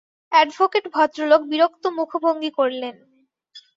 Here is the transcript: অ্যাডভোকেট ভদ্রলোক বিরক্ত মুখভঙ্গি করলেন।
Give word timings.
অ্যাডভোকেট 0.31 0.85
ভদ্রলোক 0.95 1.41
বিরক্ত 1.51 1.83
মুখভঙ্গি 1.97 2.51
করলেন। 2.59 2.95